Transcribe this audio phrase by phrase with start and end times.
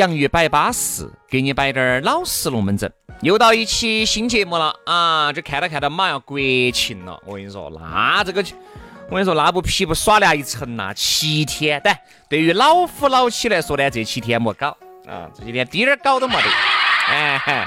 [0.00, 2.90] 洋芋摆巴适，给你摆点儿老式龙门阵。
[3.20, 5.30] 又到一期新节目了啊！
[5.30, 6.38] 就看到看到马上要国
[6.72, 8.42] 庆了，我跟你说，那这个
[9.10, 11.78] 我跟你说，那不皮不耍那一层呐，七天。
[11.84, 11.94] 但
[12.30, 14.68] 对于老夫老妻来说呢，这七天莫搞
[15.06, 16.48] 啊，这几天滴点儿搞都没得。
[17.10, 17.66] 哎，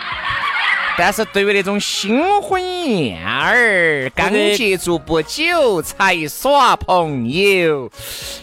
[0.98, 7.90] 但是对于那种新婚燕尔，刚接触不久才耍朋友，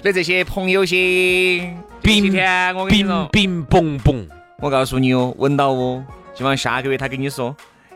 [0.03, 1.73] 的这些朋友些。
[2.03, 4.27] 冰天，我跟你说，冰冰嘣嘣，
[4.59, 6.03] 我告诉你哦，闻到哦，
[6.35, 7.55] 希望下个月他跟你说，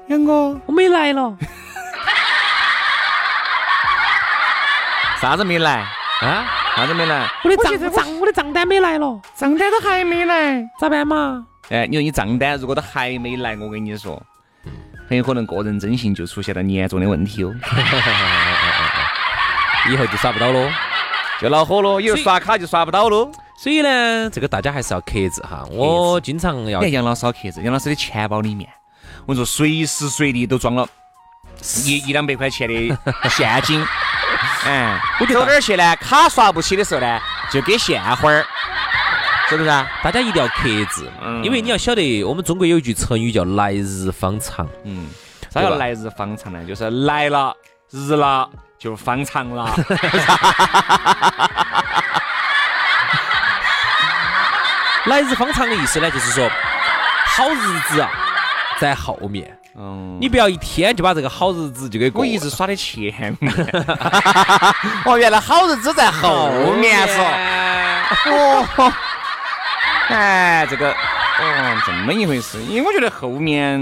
[0.08, 1.34] 杨哥，我没来了。
[5.20, 5.78] 啥子没来
[6.20, 6.44] 啊？
[6.76, 7.26] 啥子没来？
[7.44, 11.46] 我的账账，我的账单没来了，账单都还没来，咋办嘛？
[11.70, 14.22] 哎，你说你账单如果都还没来，我跟你说，
[15.08, 17.54] 很有可能个人征信就出现了严重的问题哦。
[19.90, 20.70] 以后就耍不到喽，
[21.40, 23.30] 就恼火喽，以后刷卡就刷不到喽。
[23.56, 25.62] 所以呢，这个大家还是要克制哈。
[25.70, 26.82] 我经常要。
[26.84, 28.68] 杨老师好克制，杨老师的钱包里面，
[29.26, 30.88] 我说随时随地都装了
[31.84, 32.98] 一一两百块钱的
[33.28, 33.86] 现金。
[34.66, 35.94] 哎，我走哪儿去呢？
[35.96, 37.20] 卡刷不起的时候呢，
[37.52, 38.44] 就给现花儿，
[39.54, 39.88] 是不是啊？
[40.02, 41.08] 大家一定要克制，
[41.44, 44.66] 因为你要晓得，我们中国有一句成语叫“来日方长”。
[44.82, 45.06] 嗯，
[45.48, 46.64] 啥叫来日方长呢？
[46.66, 47.54] 就是来了
[47.92, 49.72] 日了就方长了。
[55.06, 56.50] 来日方长的意思呢，就是说
[57.26, 58.10] 好日子啊
[58.80, 59.56] 在后面。
[59.76, 62.22] 嗯，你不要一天就把这个好日子就给过。
[62.22, 63.54] 我一直耍的前面。
[65.06, 66.50] 哦，原来好日子在后
[66.80, 67.20] 面是
[68.30, 68.92] 哦。
[70.08, 72.60] 哎，这个哦，这么一回事。
[72.62, 73.80] 因为我觉得后面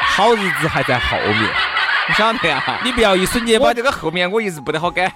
[0.00, 1.50] 好日子还在后面。
[2.08, 2.80] 你晓得呀？
[2.82, 5.06] 你不要一瞬间把这个后面我一直不得好感。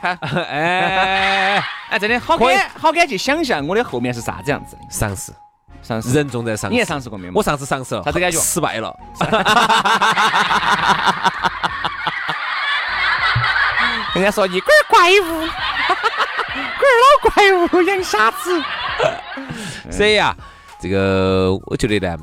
[0.48, 4.82] 哎 哎，真的好感好感去想象我的后面是啥子样子的。
[4.90, 5.32] 尝试，
[5.82, 6.72] 尝试，人重在尝试。
[6.72, 7.32] 你也尝试过没有？
[7.34, 8.38] 我上次尝试了，啥子感觉？
[8.38, 8.96] 失败了。
[14.14, 15.40] 人家说你龟儿怪物，
[16.78, 18.62] 龟儿老怪物养傻子。
[19.90, 20.36] 所以啊，
[20.80, 22.18] 这个我觉得呢，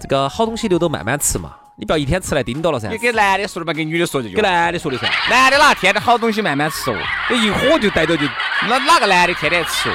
[0.00, 1.54] 这个好东西留到慢慢吃嘛。
[1.74, 2.88] 你不要一天吃来盯到了噻。
[2.90, 4.28] 你给男的说的嘛，给女的说就。
[4.28, 5.10] 给男的说的噻。
[5.30, 6.96] 男的哪天的好东西慢慢吃哦，
[7.28, 8.24] 这一火就逮到就。
[8.68, 9.94] 哪哪个男的天天吃哦？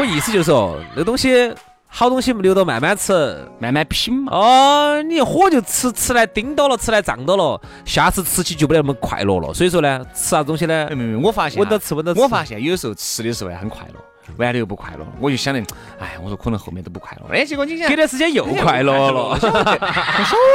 [0.00, 1.54] 我意思就是说，那东西
[1.86, 4.32] 好东西留到慢慢吃，慢慢品嘛。
[4.36, 9.54] 哦，你一火就吃，吃来盯到了，吃来胀到了，下次吃起就不那么快乐了。
[9.54, 10.88] 所以说呢，吃啥东西呢？
[10.90, 11.60] 没没，我发现。
[11.60, 12.20] 闻到吃，闻到吃。
[12.20, 14.00] 我发现有时候吃的时候还很快乐。
[14.36, 15.60] 玩的又不快乐，我就想的，
[16.00, 17.34] 哎，我说可能后面都不快乐。
[17.34, 19.50] 哎，结果你想，隔段时间又快乐了，晓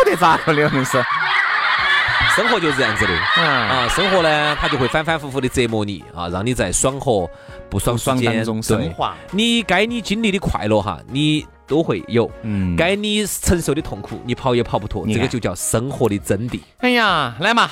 [0.05, 1.03] 得咋个的，真是。
[2.35, 7.29] 生活就是这样子的啊，生活呢，它就会反反复复的折磨你啊，让你在爽和
[7.69, 9.13] 不爽爽当中升华。
[9.31, 15.05] 你该你经历的快乐哈，你都会有；嗯，该你承受的痛苦，你跑也跑不脱。
[15.07, 16.61] 这个就叫生活的真谛。
[16.77, 17.69] 哎呀，来嘛。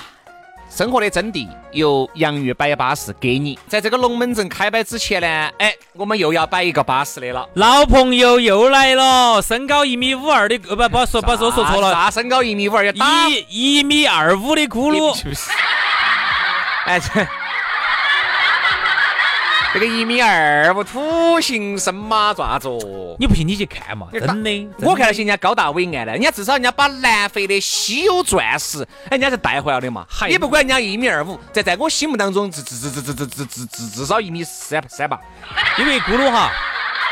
[0.69, 3.57] 生活的真谛由洋芋摆巴士给你。
[3.67, 5.27] 在这个龙门阵开摆之前呢，
[5.57, 7.47] 哎，我们又要摆一个巴适的了。
[7.53, 15.15] 老朋友又来了，身高一米五二的，不不说不说说错了，啥身高一米五二要打一一米二五的咕噜。
[16.85, 17.27] 哎这。
[19.79, 22.67] 这个一米二五土行神马爪子？
[23.19, 24.69] 你不信你去看嘛，真的。
[24.79, 30.03] 我看那些人家高大伟岸的，人家至少人家把南非的稀有钻石，哎，人家是带回来的嘛。
[30.27, 35.19] 你不管人家一米二五，在在我心目当中，至至至至至至至至至至少一米三三吧。
[35.77, 36.49] 因为咕噜哈，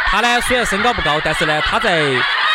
[0.07, 2.01] 他呢虽然身高不高，但是呢他在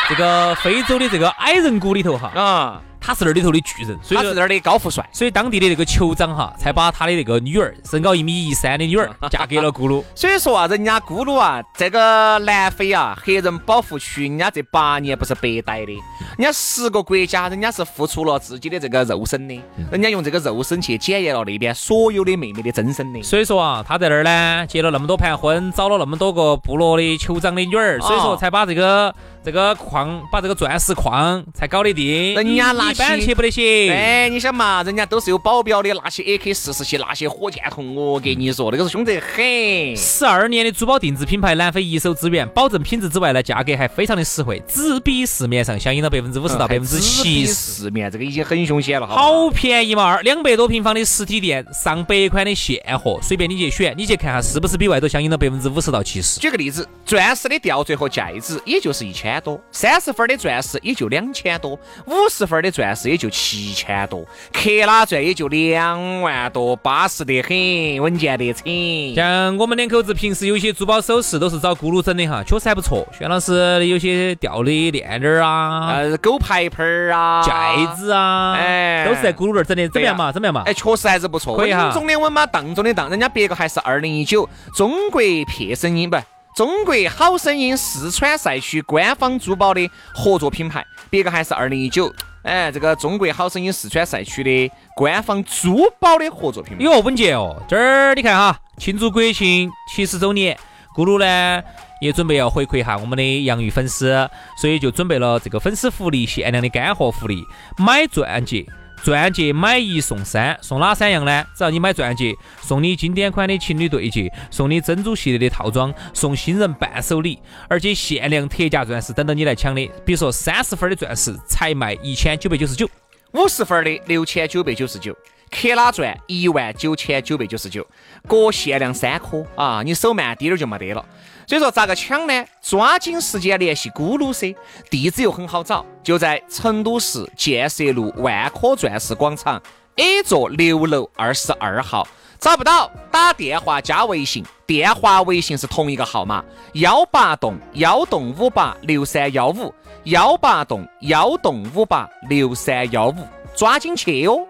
[0.09, 2.83] 这个非洲的这个矮人谷里头哈啊。
[3.01, 5.09] 他是那儿里头的巨人，所以他是那儿的高富帅。
[5.13, 10.05] 所以当地的那个酋长哈，才把他的那个女儿，身高一米一三的女儿 嫁给了咕噜。
[10.15, 15.93] 所以说啊，人家咕噜啊，这个南非啊，黑人保护区，人家这八年不是白待的，
[16.37, 19.61] 人家十个国家，人家是付出了自己的这个肉身的，
[19.91, 23.23] 人家用这个肉身去检验了那边所有的妹妹的真身的。
[23.23, 32.35] 所以说啊，他在那儿呢，结了那么多盘婚，找了那么多个部落的酋长的女儿，所以说才把这个这个矿，把这个钻石矿才搞得定。
[32.35, 33.91] 人家拿一般起去不得行。
[33.91, 39.97] 哎，你想嘛，人家都是有保镖的，拿些 AK 四十七，那些火箭筒，我给你说，那个是凶得很。
[39.97, 47.55] 十二年的珠宝定制品牌，南非一手资源，保证品质之外呢，价格还非常的实惠，只比市面上相应的百分之五十到百分之七十。
[47.55, 50.05] 市面这个已经很凶险了，好便宜嘛！
[50.05, 56.39] 二两百多平方的实体店，上百款的现货，随便你去选，你去看下是不是比外头相应的百分之五十到七十。
[56.39, 69.15] 举个例子，钻石的吊坠和戒指也就是一千多，三十分的钻石也就两千多，五十分的钻石也就七千多，克拉钻也就两万多，巴适得很，稳健得很。
[69.15, 73.07] 像我们两口子平时有些珠宝首饰都是找咕噜整的哈，确实还不错。
[73.19, 77.51] 轩老师有些吊的链链儿啊，呃，狗牌牌儿啊，戒
[77.97, 80.33] 指啊，哎都是在咕噜那儿整的，怎么样嘛？
[80.33, 80.63] 怎么样嘛？
[80.65, 86.17] 哎，确实还是不错，可以哈稳中的稳嘛，当中的当，人家别个还是二零一九中国撇声音不？
[86.61, 92.13] 中国好声音四川赛区官方珠宝的合作品牌，别个还是二零一九，
[92.43, 96.85] 哎，这个中国好声音四川赛区的官方珠宝的合作品牌。
[96.85, 97.57] 哟，稳健哦！
[97.67, 100.55] 这儿你看哈，庆祝国庆七十周年，
[100.95, 101.63] 咕噜呢
[102.03, 104.29] 也准备要回馈一下我们的洋芋粉丝，
[104.59, 107.43] 所以就准备了这个粉丝福利，限量的干货福利，
[107.79, 108.67] 买钻戒。
[109.03, 111.45] 钻戒买一送三，送哪三样呢？
[111.55, 117.39] 只要你买钻戒，送你经典款的情侣对戒，送你珍珠系列的套装，送新人伴手礼，
[117.69, 119.91] 而且限量特价钻石等着你来抢的。
[120.05, 122.89] 比如说三十分的钻石才卖一千九百九十九，
[123.33, 125.17] 五十分的六千九百九十九，
[125.51, 127.87] 克拉钻一万九千九百九十九，
[128.27, 129.83] 各限量三颗啊！
[129.85, 131.05] 你手慢滴点儿就没得了。
[131.47, 132.45] 所以说咋个抢呢？
[132.63, 134.55] 抓紧时间联系咕噜噻，
[134.89, 139.61] 地址又很好找，就在成都市建设路万科钻石广场
[139.97, 142.07] A 座六楼二十二号。
[142.39, 146.43] 找不到，打电话加微信，电话微信是同一个号码：
[146.75, 149.75] 幺八栋幺栋五八六三幺五，
[150.05, 153.17] 幺八栋幺栋五八六三幺五，
[153.55, 154.47] 抓紧去哦！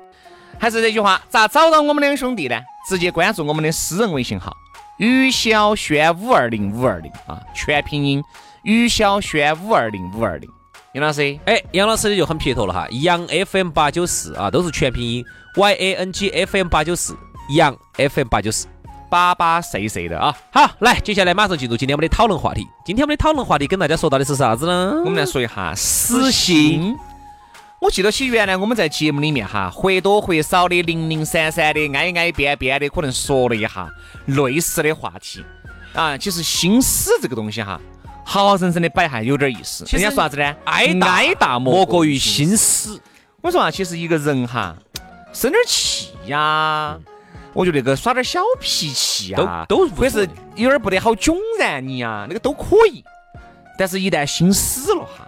[0.60, 2.60] 还是这句话，咋找到我们两兄弟呢？
[2.86, 4.54] 直接关注我们的私人微信号。
[4.98, 8.22] 于小轩五二零五二零啊，全拼音
[8.62, 10.48] 于小轩五二零五二零。
[10.92, 15.24] 杨老师，哎，杨老师的就很撇脱了哈，杨 FM 八九四啊，都是全拼音
[15.56, 17.16] Y A N G F M 八九四，
[17.56, 18.66] 杨 FM 八九四。
[19.08, 20.32] 巴巴碎碎的啊！
[20.52, 22.64] 好，来，接下来马上进入今天我们的讨论话题。
[22.84, 25.02] 今天我们的讨论话题跟大家说到的是啥子呢？
[25.04, 26.96] 我们来说一下私信。
[27.80, 33.90] 我记得起原来我们在节目里面哈，或多或少的零零散散的、挨挨边边的，可能说了一下
[34.26, 35.42] 类似的话题
[35.94, 36.14] 啊。
[36.18, 37.80] 其实心思这个东西哈，
[38.22, 39.86] 好好生生的摆还有点意思。
[39.90, 40.54] 人家说啥子呢？
[40.66, 43.00] 挨大挨大莫过于心心死。
[43.40, 44.76] 我说啊，其实一个人哈，
[45.32, 46.98] 生点气呀，
[47.54, 53.02] 我觉得那个耍点小脾气啊，都都或者是有点不得好囧然你啊，那个都可以。
[53.78, 55.26] 但是，一旦心死了哈，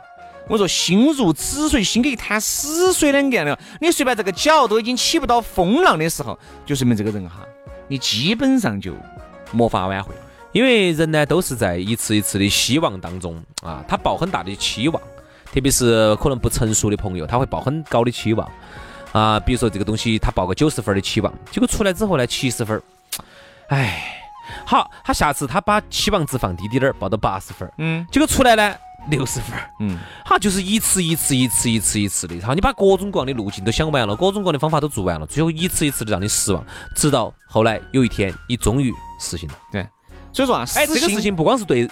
[0.48, 7.46] 我说心如止水，心跟一滩死水两个样的，你随便这个脚都已经起不到风浪的时候，就说明这个人哈，
[7.88, 8.94] 你基本上就
[9.52, 10.14] 没法挽回。
[10.14, 10.20] 了。
[10.52, 15.00] 因为人呢都是在一次一次的希望当中啊，他抱很大的期望，
[15.50, 18.46] 特别是可能不成熟的朋友，他会抱很高的期望。
[19.12, 19.40] 啊。
[19.40, 22.82] 比如说这个东西，他抱个九十分的期望，结果出来之后呢，七十分，
[23.68, 24.28] 哎，
[24.66, 28.06] 好，他下次他把期望值放低滴点儿，报到八十分，嗯。
[28.12, 28.74] 结果出来呢
[29.10, 39.54] 六十分，嗯，好，就是一次一次一次一次一次的，然后，你把各种各样的路径都想完了，各种各样的方法都做完了，最后一次一次的让你失望，直到后来有一天你终于实行了。
[39.72, 39.86] 对。
[40.32, 41.86] 所以说啊，哎，这个事情不光是对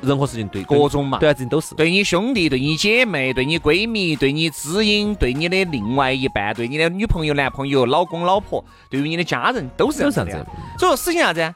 [0.00, 1.74] 任何事情，对各种嘛对啊，事情都是。
[1.74, 10.50] 对你兄弟、对你姐妹、对你闺蜜、对你知音、对你的另外一半、对你的女朋友、男朋友、老公、老婆，对于你的家人都是这样子的都这样子。
[10.78, 11.54] 所以说实行啥子？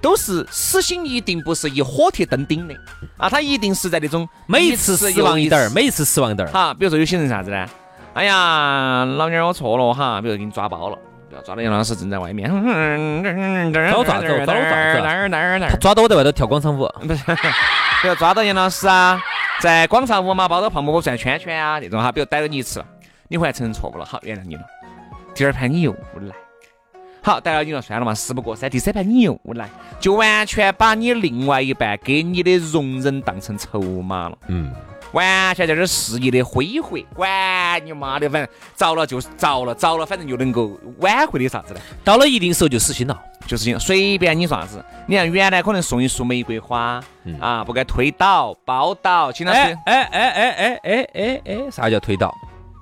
[0.00, 2.74] 都是死心，一定不是一火铁登顶的
[3.16, 6.50] 啊，他一定是在那种每一次失望一点儿，每一次失望一点儿。
[6.50, 7.66] 哈，比如说有些人啥子呢？
[8.14, 10.98] 哎呀，老娘儿我错了哈，比如说给你抓包了。
[11.46, 12.50] 抓到杨老师正在外面，
[13.72, 14.60] 找咋子找咋子
[15.00, 17.22] 哪儿哪儿哪儿抓到我在外头跳广场舞，不是，
[18.02, 19.22] 比如抓到杨老师啊，
[19.60, 22.86] 在广场舞嘛，包着泡沫转圈圈啊，这种哈，比如逮到你一次了，
[23.28, 24.62] 你回来承认错误了，好，原谅你了。
[25.32, 26.34] 第二盘你又来，
[27.22, 28.68] 好，逮到你了，算了嘛，事不过三。
[28.70, 29.68] 第三盘你又来，
[30.00, 34.72] 就完全把你另外一半给你的容忍当成筹码了，嗯，
[35.12, 41.80] 完全在这儿肆意的挥霍，管你妈的，反正遭了就着了，着了反正就能够挽回的啥子呢？
[42.02, 43.20] 到了一定时候就死心了。
[43.46, 44.84] 就是这样，随便你啥子。
[45.06, 47.02] 你看原来可能送一束玫瑰花
[47.40, 49.76] 啊，不该推倒、抱倒，请他哎。
[49.86, 52.32] 哎哎哎哎哎哎哎，啥叫推倒？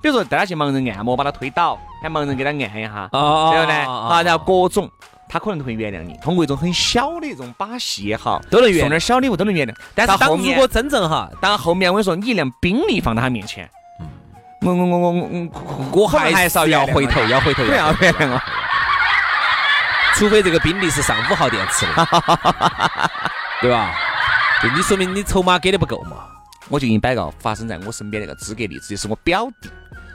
[0.01, 3.75] 比如说带他去盲人按摩，把他推倒，喊盲人给他按一下，哦对不对？
[3.85, 4.89] 哦好，然后各种。
[5.31, 9.71] 他可能会原谅你，通过一种很小的一种把戏也好，都能原谅送点小礼物都能原谅。
[9.93, 13.69] 但是当如果真正哈，当后面我跟你说，你一辆宾利放到他面前，
[14.61, 15.47] 我我我我
[15.91, 18.41] 我还是要回头，要回头，不要原谅我。
[20.15, 22.07] 除非这个宾利是上五号电池的，
[23.61, 23.93] 对吧？
[24.63, 26.25] 就你说明你筹码给的不够嘛，
[26.67, 29.69] 我就给你摆个发生在我身边那个资格例子，就是我表弟，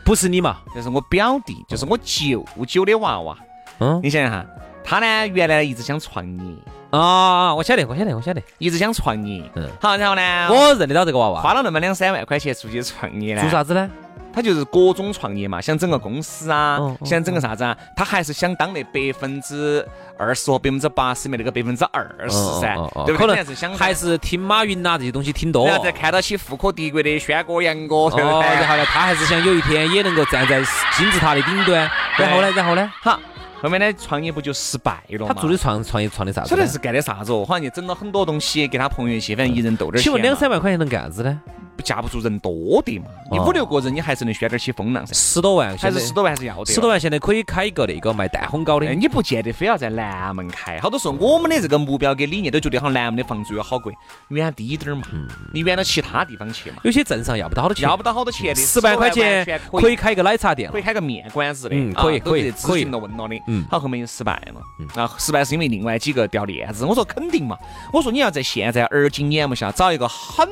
[0.05, 0.59] 不是你嘛？
[0.75, 3.37] 就是我表弟，就是我舅舅的娃娃。
[3.81, 4.47] 嗯你想想哈，
[4.85, 6.55] 他呢原来一直想创业，
[6.91, 9.51] 啊，我晓得，我晓得，我晓得，一直想创业。
[9.55, 11.41] 嗯好，然后呢，我认得到这个娃娃。
[11.41, 13.91] 花了那么两三万块钱出去创业呢，做啥子呢？
[14.35, 19.87] 他就是各种创业嘛，想整个公司啊，哦哦想整个啥子啊，他还是想当那百分之
[20.19, 22.75] 二十和百分之八十里面那个百分之二十噻
[23.07, 23.17] 对不对？
[23.17, 25.67] 可能还是想还是听马云呐这些东西听多。
[25.69, 28.31] 然后再看到起富可敌国的轩哥、杨哥，对对？
[28.31, 30.61] 然后呢，他还是想有一天也能够站在
[30.97, 31.89] 金字塔的顶端。
[32.19, 33.21] 然后呢，然后呢，好，
[33.63, 35.33] 后面呢创业不就失败了嘛？
[35.33, 36.57] 他做的创创业创的啥子呢？
[36.57, 37.45] 晓得是干的啥子哦？
[37.47, 40.03] 好像就整了很多东西，给他朋友一些，反正一人斗点钱。
[40.03, 41.41] 请问两三万块钱能干啥子呢？
[41.83, 45.15] 架不住人多的嘛，你哦五六个人，你还是能宣点起风浪噻。
[45.15, 46.67] 十多万，还是十多万还是要的。
[46.67, 48.87] 十多万，现在可以开一个那个卖蛋烘糕的。
[48.87, 48.95] 哎，。
[48.95, 53.93] 你不见得非要在南门开，好多时候我们的这个目标跟理念都觉得好像南门的房租要好贵，
[54.29, 55.03] 远低点儿嘛，
[55.53, 59.95] 你远到其他地方去嘛，有些镇上要不到好多钱，要不到好多钱的，十万块钱可以。
[59.95, 62.51] 开一个奶茶店可以开个面馆子的，嗯可以可以可以。
[62.51, 63.65] 是资金都问了的，嗯。
[63.71, 67.57] 好，后面就失败了，啊，失败是因为另外几个掉链子，我说肯定嘛，
[67.93, 70.47] 我说你要在现在而今眼目下找一个很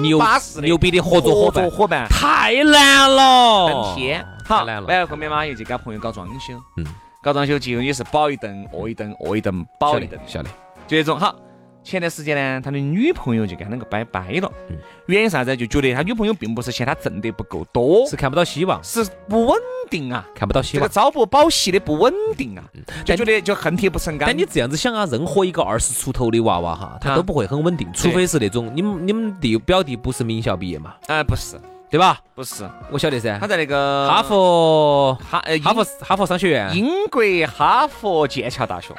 [0.00, 4.24] 牛巴适的牛逼的合作伙伴，伙伴，太难了，登天。
[4.44, 4.88] 好，太难了。
[4.88, 6.86] 然后后面嘛又去给朋友搞装修，嗯，
[7.22, 10.48] 搞装修结果也是饱一顿，饿一顿，饿一顿，饱一顿，晓得。
[10.86, 11.34] 就这种好。
[11.82, 14.76] 前段时间呢，他的女朋友就跟他两个掰掰了，嗯。
[15.06, 15.56] 原因啥子？
[15.56, 19.58] 就觉得他女朋友并不是嫌他挣得不够多，是看不到希望，是不稳
[19.88, 20.82] 定啊，看不到希望。
[20.82, 22.62] 这个朝不保夕的不稳定啊，
[23.04, 24.26] 就觉得就恨铁不成钢。
[24.26, 27.16] 但你这样子想啊，任何一个二十出头的娃娃哈，他啊。
[27.16, 31.58] 都不会很稳定，除非是那种你们你们弟表弟不是名校毕业嘛，啊，不是，
[31.90, 32.20] 对吧？
[32.34, 33.38] 不是，我晓得噻。
[33.40, 38.94] 他，在那个哈佛哈呃哈佛哈佛商学院，英国哈佛剑桥大学，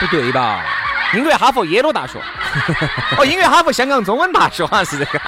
[0.00, 0.64] 不对吧？
[1.16, 2.18] 英国哈佛耶鲁大学，
[3.18, 5.18] 哦，英国哈佛香港中文大学好像是这个，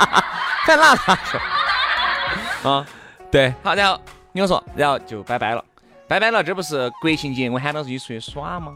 [0.66, 2.68] 在哪大学？
[2.68, 2.86] 啊，
[3.30, 4.00] 对，好，然后
[4.32, 5.64] 你跟我说，然后就拜拜了，
[6.08, 8.72] 拜拜了，这不是国庆节我喊到自己出去耍吗？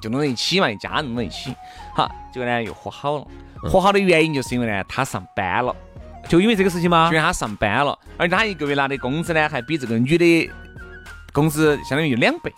[0.00, 1.54] 就弄到一起嘛，一家人弄到一起，
[1.94, 3.26] 好，结果呢又和好了，
[3.62, 5.74] 和好的原因就是因为呢他上班了。
[6.26, 7.16] 就因为这个事情吗因？
[7.16, 10.50] 为他上班了，而且他一个月拿的工资呢，还比这个女的
[11.34, 12.50] 工资相当于两倍。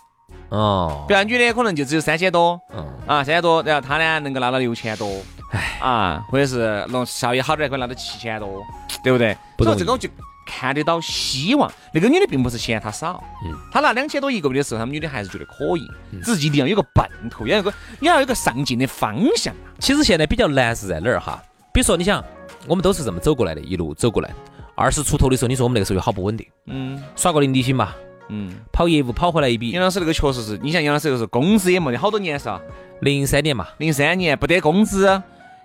[0.49, 5.07] 哦，比如女的可能就只有三千多嗯，啊，三千多，然后他呢能够拿到六千多，
[5.51, 8.63] 哎啊，或者是弄效益好点儿可以拿到七千多，
[9.03, 9.35] 对不对？
[9.57, 10.07] 不所以这个我就
[10.45, 11.69] 看得到希望。
[11.93, 15.85] 那个女的并不是嫌他少，嗯她拿两千多一个月的时候，他们女的还是觉得可以，
[16.23, 19.53] 只是一定要有个奔头，要有个你要有个上进的方向。
[19.79, 21.41] 其实现在比较难是在哪儿哈？
[21.73, 22.23] 比如说，你想，
[22.65, 24.33] 我们都是这么走过来的，一路走过来。
[24.75, 27.93] 二十出头的时候，你说我们那个时候又好不稳定，嗯耍个零底薪嘛，
[28.29, 32.61] 嗯，跑业务跑回来一笔杨，老师那个确实是，你像杨老师这个是工资也没得好多年是吧？
[33.01, 35.21] 零三年嘛，零三年不得工资，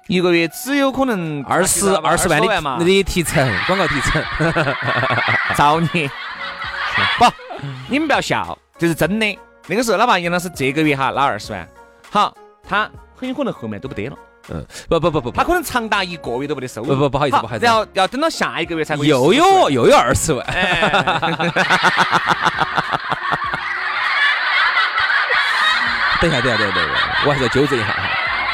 [0.07, 4.23] 一个月只有可能二十二十万的提成，广告提成，
[5.57, 6.11] 造孽。
[7.19, 7.25] 不，
[7.89, 9.39] 你们不要笑，这是真的。
[9.67, 11.67] 那个时候，哪怕杨老师这个月哈拿二十万，
[12.11, 16.89] 好，他很有可能后面都不得了，嗯，不不不不不，他可能长达一个月都没得收入。
[16.89, 17.65] 不不不好意思不好意思。
[17.65, 20.91] 然后要等到下一个月才会又有又有二十万，哎，
[26.21, 26.95] 等一下等一下等一下等一下，
[27.27, 27.95] 我还是要纠正一下哈，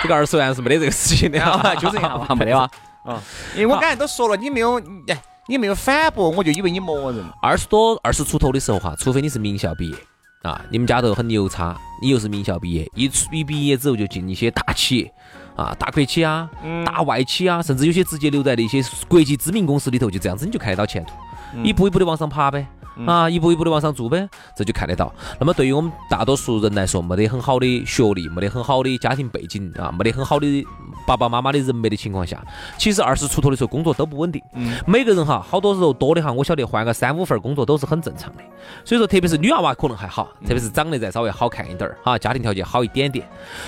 [0.02, 1.38] 这个二十万是没得这个事情的。
[1.40, 2.68] 哈，纠正一下吧， 没得吧？
[3.04, 3.22] 啊，
[3.54, 4.78] 因为我刚才都说了，你没有，
[5.08, 7.24] 哎，你没有反驳，我就以为你默认。
[7.42, 9.96] 二十多二十出头的时候哈，除非你是名校毕业。
[10.42, 15.12] 啊，你们家头很牛叉，你又是名校毕业，一出一毕业之后就进一些大企业
[15.58, 21.12] 啊，大国企啊、嗯大外企啊，甚至有些直接留在那些国际知名公司里头，就这样子你就看得到前途，
[21.54, 22.66] 嗯一步一步的往上爬呗。
[23.06, 25.14] 啊，一步一步的往上做呗，这就看得到。
[25.38, 30.66] 那么对于我们大多数人来说，没得很好的学历，没得很好的家庭背景啊，没得很好的
[31.06, 32.44] 爸爸妈妈的人脉的情况下，
[32.76, 34.42] 其实二十出头的时候工作都不稳定。
[34.54, 38.42] 嗯每个人哈，好多时候多的哈，我晓得换个三五份工作都是很正常的。
[38.84, 43.24] 所以说，特别是女娃娃可能还好，特别是长得再稍微好看一点儿哈，家庭条件好一点点。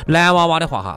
[0.07, 0.97] 男娃娃的话哈，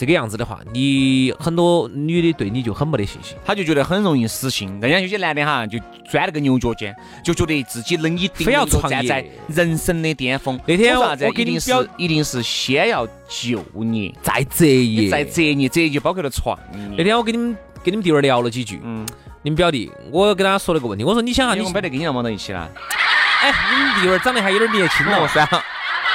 [0.00, 3.36] 这个样子的话，你很多女的对你就很没得信心。
[3.44, 4.66] 她就觉得很容易死心。
[4.80, 5.78] 人家有些男的哈，就
[6.10, 10.58] 钻了个牛角尖，就觉得自己能以非要创业站在人生的巅峰。
[10.66, 11.04] 那天我？
[11.04, 16.94] 我给一定是你表一定是先要就业，再择业，再择业，择业就包括了创业。
[16.96, 17.54] 那天我跟你们
[17.84, 19.06] 跟你们弟儿聊了几句，嗯，
[19.42, 22.66] 你们表弟，我跟他说了个问题，我说你想啊，你我们摆得跟你要忙到一起了。
[23.42, 25.62] 哎，你们弟儿长得还有点年轻哦，了，算了，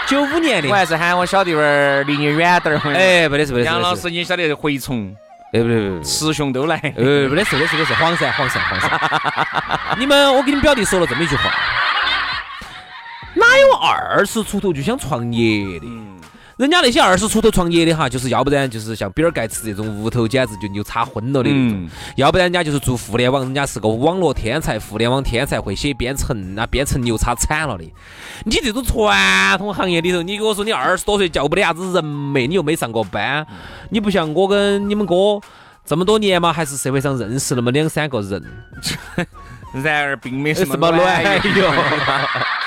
[0.07, 2.93] 九五年的我，还是喊我小弟儿离你远点儿。
[2.93, 5.15] 哎，不得事不得事，杨老师，你晓得蛔虫、
[5.53, 6.75] 哎不对不对，雌雄都来。
[6.95, 11.51] 呃不得事没得事没得事，黄鳝黄鳝黄鳝，你们我给你们表弟说了这么一句话，
[13.33, 15.85] 哪有二十出头就想创业的？
[15.87, 16.19] 嗯，
[16.57, 27.83] 人家那些二十出头创业的哈，就是要不然就是像比尔盖茨这种屋头简直就牛叉昏了的那种，嗯要不然人家就是做互联网，人家是个网络天才，互联网天才，会写编程，那编程牛叉惨了的。
[28.45, 33.45] 你这种传统行业里头，你跟我说你二十多岁叫不得啥子人脉，你又没上过班，
[33.89, 35.15] 你不像我跟你们哥
[35.85, 38.41] 这么多年嘛，还是社会上认识那么两三个人，
[39.83, 41.73] 然而并没什么什么卵卵用。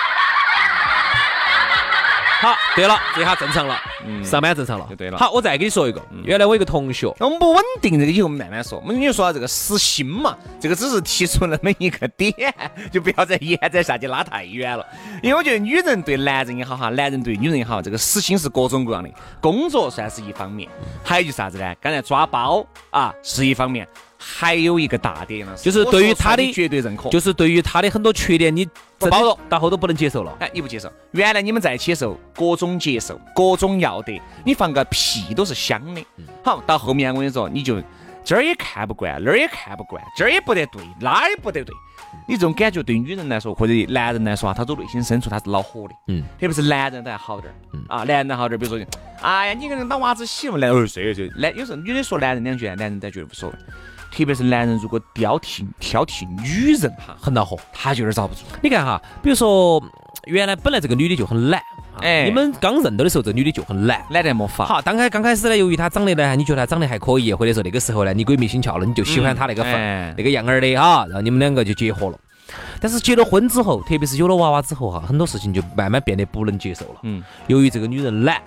[2.40, 3.76] 好，对了，这下正常了，
[4.06, 8.78] 嗯上班正常了，就对了好，我再给你说一个，原来我一个同学，那我们不稳定这个以后我们慢慢说。
[8.78, 12.32] 我们就说到这个实心嘛，这个只是提出那么一个点，
[12.92, 14.86] 就不要再延展下去拉太远了。
[15.20, 19.10] 因为我觉得女人对男人也好哈，男人对女人也好，这个私心是各种各样的。
[19.40, 20.68] 工作算是一方面，
[21.02, 21.74] 还有就是啥子呢？
[21.80, 23.86] 刚才抓包啊是一方面，
[24.18, 30.36] 还有一个大点呢，就是对于他的绝对认可，就是对于他的很多缺点，你不包容，到后头不能接受了。
[30.40, 30.92] 哎，你不接受？
[31.12, 36.04] 原来你们在一起的时候，各种接受，各种要得，你放个屁都是香的。
[36.44, 37.80] 好，到后面我跟你说，你就
[38.24, 41.74] 这儿也看不惯，那儿也看不惯，这儿也不得对，那儿也不得对。
[42.26, 45.94] 你这种感觉对女人来说，或者男人来说啊，他都内心深处他是恼火的。
[46.08, 47.56] 嗯，特别是男人都还好点儿。
[47.88, 48.86] 啊，男人好点儿，比如说，
[49.22, 51.30] 哎呀，你个人当娃子媳妇，男儿睡睡。
[51.36, 53.56] 男有时候女的说男人两句，男人才觉得无所谓。
[54.18, 57.56] 特别是男人如果挑剔挑剔女人哈，很恼火。
[57.72, 58.40] 他就有点遭不住。
[58.60, 59.80] 你看哈，比如说
[60.24, 61.62] 原来本来这个女的就很懒，
[62.00, 64.04] 哎你们刚认到的时候，这女的就很懒。
[64.10, 64.66] 懒得没法。
[64.66, 72.18] 好，刚开刚开始呢，由于她长得呢，你觉得她长得还可以，或者说那个时候呢，你鬼迷心窍了，你就喜欢她那个范、哎那个样儿的哈，然后你们两个就结合了。
[72.80, 76.96] 但是结了婚之后，特别是有了娃娃之后哈，很多事情就慢慢变得不能接受了。
[77.04, 78.42] 嗯，由于这个女人懒，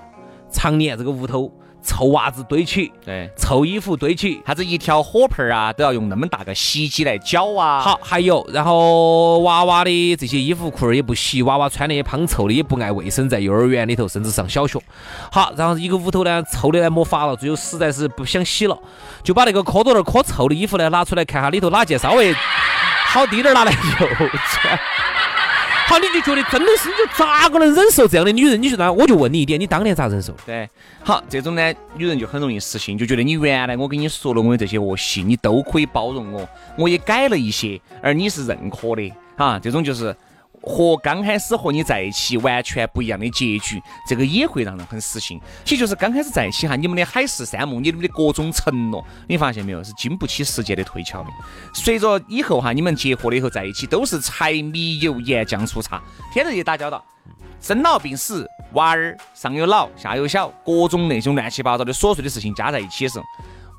[0.52, 1.50] 常年这个屋头
[1.84, 3.30] 臭袜子堆起，对。
[3.36, 14.80] 臭衣服堆起，啥子一条火盆儿啊，都要用那么大个洗衣机来搅啊。，好，还有，然后娃娃的这些衣服裤儿也不洗，娃娃穿的也胖臭的，也不爱卫生，在幼儿园里头，甚至上小学。
[15.32, 18.78] 好，然后一个屋头呢，臭的呢没法了，最后实在是不想洗了，
[19.24, 22.34] 就把那个磕到那儿磕臭的衣服呢拿出来看下里头哪件稍微
[23.06, 24.80] 好滴点儿拿来 又穿。
[25.92, 28.62] 好，你就觉得真的是，你就咋个能忍受这样的女人？
[28.62, 30.34] 你就那我就问你一点，你当年咋忍受？
[30.46, 30.70] 对，
[31.04, 40.16] 好，这种呢，女人就很容易失信，就觉得你原来我跟你说了我的这些恶习，你都可以包容我，我也改了一些，而你是认可的，哈，这种就是
[40.62, 45.40] 和刚开始和你在一起完全不一样的结局，这个也会让人很死心。
[45.66, 51.30] 其实就是刚开始在一起哈，你们的海誓山盟，你们的各种承诺，你发现没有，是经不起时间的推敲的。
[51.74, 56.02] 随着以后哈，你们结合了以后在一起，都是柴米油盐酱醋茶，
[56.34, 57.04] 天天去打交道。
[57.60, 63.26] 生老病死，娃儿上有老下有小，各种那种乱七八糟的琐碎的事情加在一起的时候，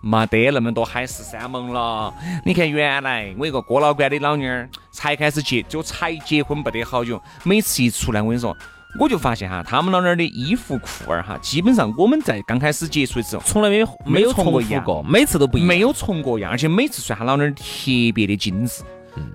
[0.03, 2.12] 没得那么多海誓山盟了。
[2.45, 8.55] 你看，原来我一个哥老倌的老妞儿，才开始结就才结婚不得好久，每次一出来，我跟你说，
[8.99, 13.43] 我就发现哈，他们老妞儿的衣服裤儿哈，基本上我们在刚开始接触的时候。
[13.47, 15.69] 从来没有没有重复过，每次都不一样。
[15.69, 17.65] 没有重过样，而且每次穿他老妞儿特
[18.12, 18.83] 别的精致，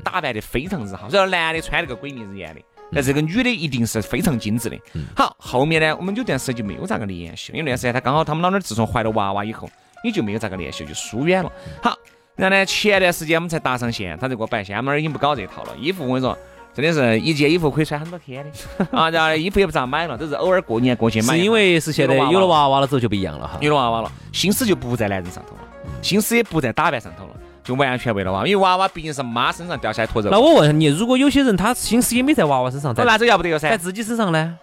[0.04, 1.10] 打扮的非常之好。
[1.10, 4.78] 虽然男的穿那个鬼迷日眼的，但这个女的一定是非常精致的。
[5.16, 9.70] 好，后面呢，我们有段时间就没有咋个联系，因为那段时间他刚好他们老妞儿自从怀了娃娃以后，
[10.04, 11.52] 也就没有咋个联系，就疏远了。
[11.82, 11.98] 好，
[12.36, 16.38] 然后呢，前段时间我们才搭上线，他就给我摆，现在我们那儿已经不搞这套了，衣服我跟你说。
[16.76, 19.10] 真的是一件衣服可以穿很多天的 啊！
[19.10, 21.36] 然后衣服也不咋买了，都是偶尔过年过节买。
[21.36, 23.58] 是因为是现在有了娃娃了之后就不一样了哈。
[23.62, 25.62] 有了娃娃了，心思就不在男人上头了，
[26.04, 27.32] 心思也不在打扮上头了，
[27.64, 30.30] 就完全为了娃娃，因为娃娃毕竟是妈身上掉下来坨肉。
[30.30, 34.56] 那我问你，如果有些人他心思也没在娃娃身上，在那这要不得了噻，在自己身上呢？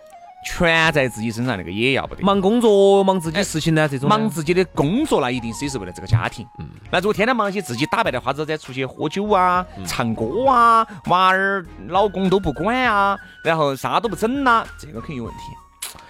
[0.44, 2.22] 全在自己身上那个也要不得。
[2.22, 3.88] 忙工作、忙自己事情呢？
[3.88, 6.46] 这种忙自己的工作，那一定是也是为了这个家庭。
[6.58, 15.40] 嗯，那如果天天忙些自己打扮的花子再出去喝酒啊、唱歌啊，娃儿、老公都不管啊，然后啥都不整呐、这个肯定有问题。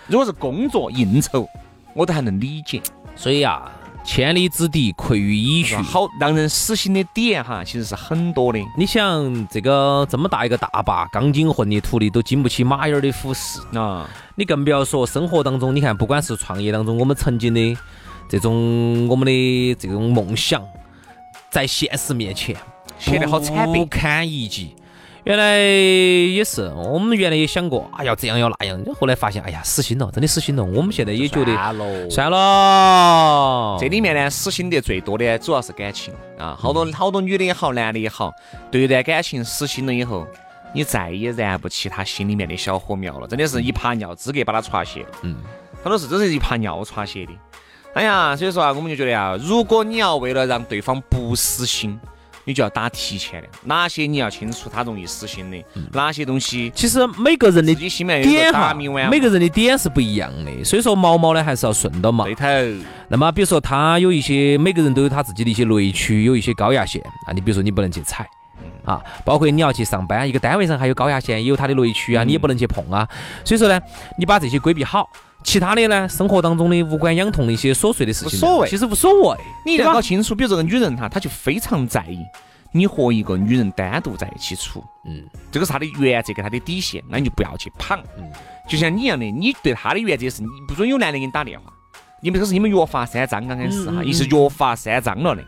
[0.06, 1.48] 如果是工作应酬，
[1.94, 2.82] 我都还能理解。
[3.16, 3.70] 所以啊，
[4.04, 5.76] 千里之堤溃于蚁穴。
[5.78, 8.58] 好让人死心的点哈，其实是很多的。
[8.76, 17.76] 你想这个这么大一个大坝，钢筋混凝土的都经不起马眼儿的腐蚀，啊，你更不要说生活当中，你看不管是创业当中，我们曾经的
[18.28, 20.62] 这种我们的这种梦想，
[21.50, 22.54] 在现实面前
[22.98, 24.76] 显得好惨白不堪一击。
[25.24, 30.62] 原来也是，我们原来也想过，哎呀这样要那样，后来发现，哎呀，死心了，真的死心了。
[30.62, 31.56] 我们现在也觉得
[32.10, 38.30] 算了这里面呢，死心得最多的主要是感情啊，好多好多女的也好，男的也好，
[38.70, 40.26] 对一段感情死心了以后，
[40.74, 45.08] 你再也燃不起他心里面的小火苗了，真的是一泡尿资格把他戳泄了。
[45.22, 45.36] 嗯，
[45.82, 47.32] 很多是真是一泡尿戳泄的。
[47.94, 51.98] 哎呀，所以说啊，我们就觉得啊，如果你要为了让对方不死心，
[52.44, 57.90] 你就要打提前量，哪些你要清楚他容易死心的，哪些东西其实每个人的点
[59.10, 62.34] 每个人的点是不一样的，所以说毛毛呢还是要顺到嘛对。
[62.34, 62.46] 头，
[63.08, 67.32] 那么比如说他有一些，每个人都有他自己的一些雷区，有一些高压线啊。
[67.32, 68.28] 你比如说你不能去踩
[68.84, 73.08] 啊，包括你要去上班，一个单位上还有高压线，也有它的雷区啊，你也不能去碰啊。
[73.44, 73.80] 所以说呢，
[74.18, 75.08] 你把这些规避好，
[75.44, 79.38] 其他的呢，生活当中的无关痒痛的一些琐碎的事情，无所谓其实无所谓。
[79.64, 82.18] 你要搞清楚，比如这个女人哈，她就非常在意
[82.72, 87.96] 你和一个女人单独在一起处，嗯，这个是她的原则跟她的底线，那你就不要去捧。
[88.18, 88.24] 嗯，
[88.68, 91.72] 就像你一样的，你对她的原则是你不准有男的给你打电话，
[92.22, 95.44] 你们这个是你们约法三章，刚开始哈，一是约法三章了的。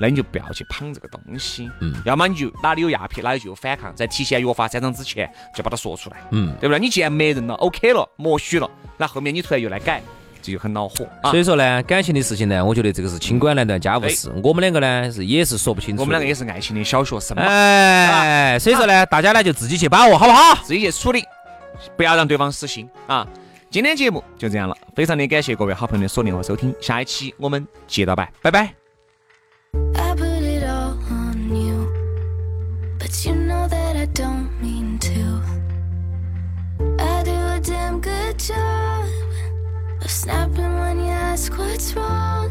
[0.00, 6.80] 那你就不要去捧这个东西，嗯，要么你就哪里有鸦片，哪里就有反抗，在提前约法三章之前就把它说出来，嗯，对不对？
[6.80, 10.02] 你既然默认了，OK 了，默许了，那后面你突然又来改，
[10.42, 11.30] 这就很恼火啊。
[11.30, 14.32] 所以说呢，感情的事情呢，我觉得这个是清官难断家务事。
[14.42, 16.02] 我们两个呢是也是说不清楚。
[16.02, 20.56] 我们两个也是爱情的小学生嘛，哎，所以说呢，大家呢就自己去把握，好不好？
[20.64, 21.24] 自己去处理，
[21.96, 23.26] 不要让对方死心啊。
[23.70, 28.83] 今天节目就这样了，非常的感谢各位好朋友的锁定和收听，下一期我们接着拜，拜拜。
[34.14, 35.42] Don't mean to.
[37.00, 39.08] I do a damn good job
[40.00, 42.43] of snapping when you ask what's wrong.